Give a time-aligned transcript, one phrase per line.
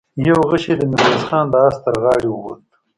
[0.27, 2.61] يو غشۍ د ميرويس خان د آس تر غاړې ووت.